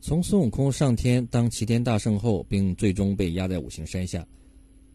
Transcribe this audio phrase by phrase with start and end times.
[0.00, 4.26] 从孙悟空上天当齐天大圣后，并最终被压在五行山下，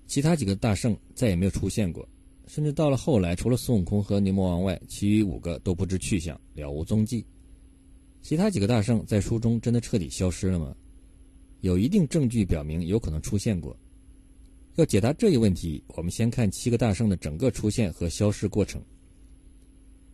[0.08, 2.08] 其他几个大圣再也没有出现过。
[2.48, 7.26] 甚至到了后来，除了孙悟空和牛魔王外，其余五个都不知去向，了无踪迹。
[8.22, 10.74] 其他几个大圣在书中真的彻底消失了吗？
[11.60, 13.76] 有一定证据表明有可能出现过。
[14.76, 18.82] 要解答这一问题，我们先看七个大圣的整个出现和消失过程。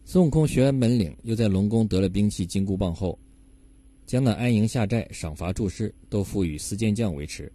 [0.03, 3.17] 孙悟空学完本领，又在龙宫得了兵器金箍棒后，
[4.09, 7.51] 将那安营下寨、赏罚注释都赋予司剑将维持。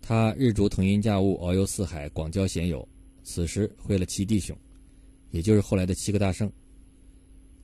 [0.00, 2.88] 他日逐腾云驾雾，遨游四海，广交贤友。
[3.24, 4.56] 此时会了七弟兄，
[5.32, 6.48] 也就是后来的七个大圣。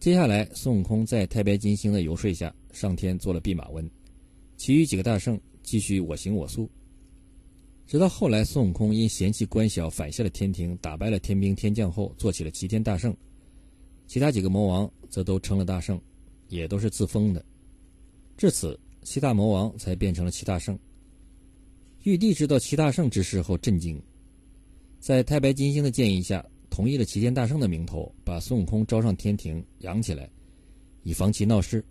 [0.01, 3.89] 接下来，孙悟空在太白金星的游说下上天做了弼马温，
[4.57, 6.69] 其余几个大圣继续我行我素。
[7.87, 13.17] 直到后来，孙悟空因嫌弃官小，反下了天庭，打败了天兵天将后，做起了齐天大圣。
[14.09, 16.03] 其他几个魔王则都称了大圣，
[16.49, 17.45] 也都是自封的。
[18.37, 20.79] 至此，七大魔王才变成了七大圣。
[22.03, 24.03] 玉帝知道七大圣之事后震惊，
[24.99, 30.29] 在太白金星的建议下，同意了齐天大圣的名头，把孙悟空招上天庭养起来，
[31.05, 31.85] 以防其闹事。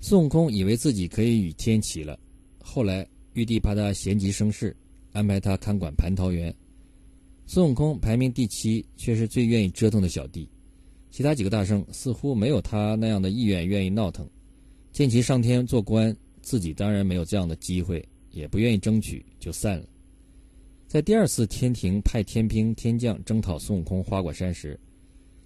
[0.00, 2.18] 孙悟空以为自己可以与天齐了，
[2.62, 4.74] 后来玉帝怕他嫌极生事，
[5.12, 6.54] 安排他看管蟠桃园。
[7.46, 10.48] 孙悟空排名第七，却是最愿意折腾的小弟。
[11.10, 14.28] 其他几个大圣似乎没有他那样的意愿，愿意闹腾。
[14.98, 19.86] 见其上天做官，自己当然没有这样的机会，也不愿意争取，就散了。
[20.88, 24.76] 在第二次天庭派天兵天将征讨孙悟空花果山时，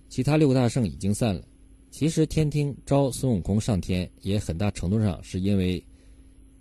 [0.08, 1.44] 其他六个大圣已经散了。
[1.90, 5.84] 其实天庭招孙悟空上天，也很大程度上是因为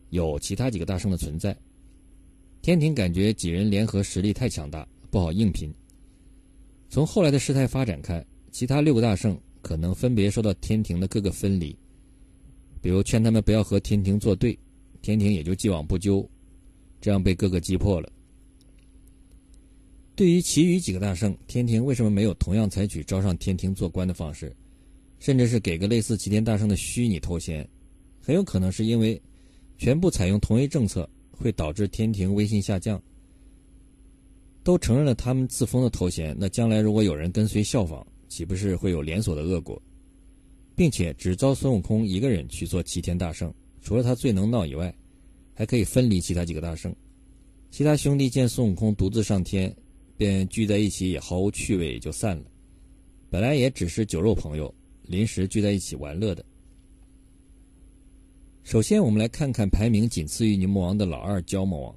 [0.10, 1.58] 有其他几个大圣的存在。
[2.62, 5.74] 天庭感觉几人联合实力太强大，不好硬拼。
[6.90, 8.22] 从后来的事态发展看。
[8.52, 11.74] 其他六个大圣可能分别受到天庭的各个分离，
[12.82, 14.58] 比如劝他们不要和天庭作对，
[15.02, 16.28] 天庭也就既往不咎，
[17.00, 18.12] 这样被各个击破了。
[20.16, 24.56] 对于其余几个大圣，天庭为什么没有同样采取招上天庭做官的方式，
[25.20, 27.68] 甚至是给个类似齐天大圣的虚拟头衔？
[28.20, 29.20] 很有可能是因为
[29.78, 33.02] 全部采用同一政策会导致天庭威信下降。
[34.64, 39.82] 都承认了他们自封的头衔，那将来如果有人跟随效仿，岂不是会有连锁的恶果，
[40.82, 43.54] 并且只招孙悟空一个人去做齐天大圣，
[43.84, 44.92] 除了他最能闹以外，
[45.54, 46.92] 还可以分离其他几个大圣。
[47.70, 49.72] 其他兄弟见孙悟空独自上天，
[50.18, 52.46] 便聚在一起，也毫无趣味，就散了。
[53.30, 56.44] 本来也只是酒肉朋友，临时聚在一起玩乐的。
[58.64, 61.96] 首先，我们来看看排名仅次于牛魔王的老二焦魔王，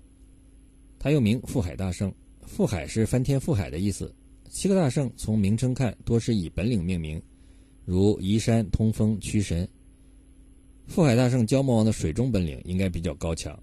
[0.99, 2.13] 他又名覆海大圣，
[2.47, 4.15] 覆海是翻天覆海的意思。
[4.51, 7.19] 七个大圣从名称看，多是以本领命名，
[7.85, 9.69] 如移山、通风、驱神。
[10.87, 13.59] 富海大圣蛟魔王的水中本领应该比较高强。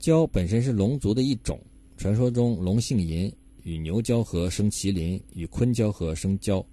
[0.00, 1.60] 蛟本身是龙族的一种，
[1.96, 3.32] 传说中龙姓银，
[3.62, 6.64] 与牛交合生麒麟，与鲲交合生蛟。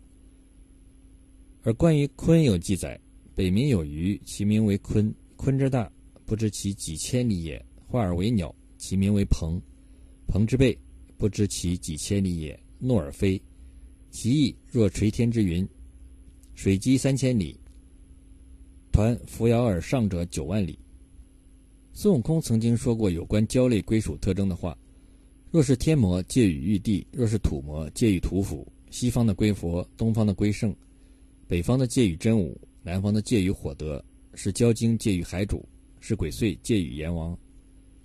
[1.64, 3.00] 而关于鲲有记载，
[3.36, 5.92] 北冥有鱼，其名为鲲，鲲之大，
[6.26, 9.62] 不知其几千里也；化而为鸟，其名为鹏，
[10.28, 10.78] 鹏之背，
[11.18, 12.58] 不知其几千里也。
[12.80, 13.42] 诺而飞，
[14.12, 15.66] 其翼若垂天之云；
[16.58, 17.56] 水击三千里，
[18.92, 20.78] 抟扶摇而上者九万里。
[21.94, 24.76] 孙悟空曾经说过有关蛟类归属特征的话：
[25.52, 30.76] 若是天魔，借与玉帝；若是土魔，借与土府；西方的归佛，东方的归圣，
[31.48, 34.04] 北方的借与真武，南方的借与火德，
[34.34, 35.64] 是蛟精借与海主，
[36.00, 37.38] 是鬼祟借与阎王。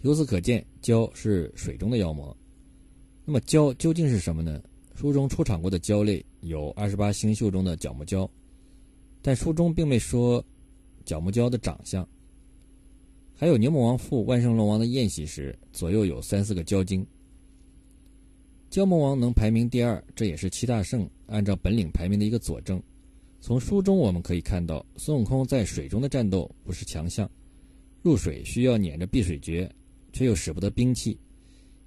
[0.02, 2.36] 由此可见，蛟是水中的妖魔。
[3.24, 4.62] 那么蛟究竟是什么呢？
[4.94, 8.28] 书中出场过的蛟类有二十八星宿中的角木蛟，
[9.22, 10.44] 但书中并没说
[11.05, 12.06] 角木蛟的长相。
[13.34, 17.06] 还有牛魔王赴万圣龙王的宴席时，左右有三四个蛟精。
[18.71, 22.83] 蛟魔王能排名第二，这也是七大圣按照本领排名的一个佐证。
[23.41, 27.28] 从书中我们可以看到，孙悟空在水中的战斗不是强项，
[28.03, 29.68] 入水需要捻着避水诀，
[30.13, 31.18] 却又使不得兵器。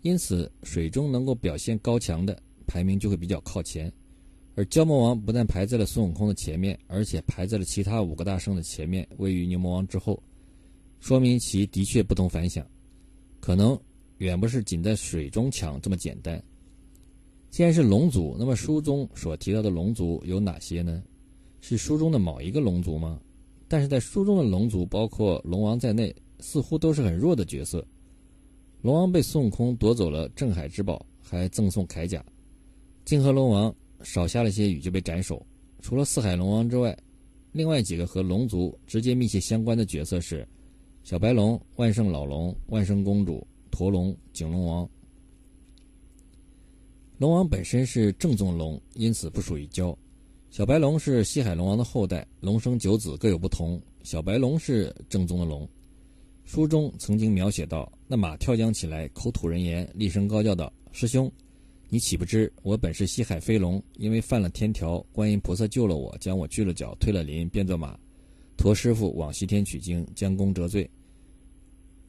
[0.02, 3.92] 因此，水中能够表现高强的排名就会比较靠前，
[4.56, 10.22] 而蛟魔王不但排在了孙悟空的前面，而且排在了其他五个大圣的前面，位于牛魔王之后，
[11.00, 12.66] 说明其的确不同凡响，
[13.42, 13.78] 可能
[14.20, 16.42] 远不是仅在水中强这么简单。
[17.50, 21.04] 既然是龙族，那么书中所提到的龙族有哪些呢？
[21.60, 23.20] 是书中的某一个龙族吗？
[23.68, 27.86] 但是在书中的龙族，包括龙王在内，似乎都是很弱的角色。
[28.82, 32.22] 龙王被孙悟空夺走了镇海之宝，还赠送铠甲；
[33.04, 35.46] 泾河龙王少下了些雨就被斩首。
[35.82, 36.98] 除了四海龙王之外，
[37.52, 40.48] 另外几个和龙族直接密切相关的角色是
[41.04, 44.90] 小白龙、万圣老龙、万圣公主、驼龙、景龙王。
[47.18, 49.96] 龙王本身是正宗龙，因此不属于蛟。
[50.50, 53.82] 小白龙是西海龙王的后代，龙生九子各有不同。
[54.04, 55.68] 小白龙是正宗的龙。
[56.44, 61.32] 书中曾经描写到，那马跳江起来，口吐人言，厉声高叫道：“师兄，
[61.96, 63.82] 你岂不知我本是西海飞龙？
[63.94, 67.98] 因为犯了天条，观音菩萨救了我，将我锯了脚，推了鳞，变作马，
[68.58, 70.92] 驮师傅往西天取经，将功折罪。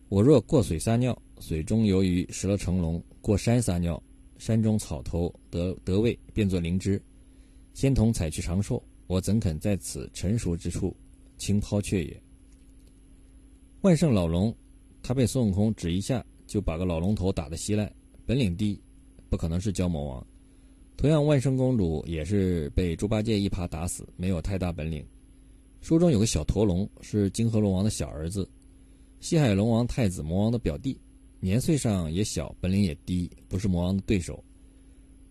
[0.08, 4.02] 我若过水撒尿，水中游鱼，食了成龙；过山撒尿。”
[4.38, 7.00] 山中草头得得位，变作灵芝，
[7.72, 8.82] 仙童采去长寿。
[9.06, 10.96] 我怎肯在此成熟之处
[11.38, 12.22] 轻抛却也？
[13.82, 14.52] 万圣老龙，
[15.00, 17.88] 他被孙悟空指一下就把个老龙头打得稀烂，
[18.26, 18.82] 本领低，
[19.36, 20.26] 可能是蛟魔王。
[20.96, 25.04] 同样，万圣公主也是被猪八戒一耙打死，没有太大本领。
[25.82, 28.48] 书中有个小驼龙，是金河龙王的小儿子，
[29.20, 30.98] 西海龙王太子魔王的表弟。
[31.38, 34.42] 年岁上也小，本领也低，不是魔王的对手。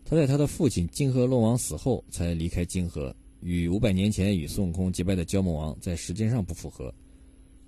[0.05, 6.93] 他在他的父亲金河龙王死后才离开金河，与五百年前与孙悟空结拜的蛟魔王在时间上不符合。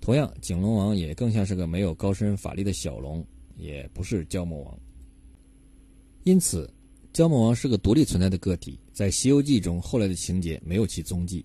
[0.00, 3.26] 同样，景龙王也更像是个没有高深法力的小龙，
[3.56, 4.78] 也不是蛟魔王。
[6.24, 6.68] 因此，
[7.12, 11.44] 蛟魔王是个独立存在的个体，在《西游记》中后来的情节没有其踪迹。